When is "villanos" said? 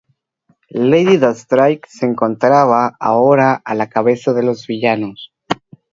4.65-5.31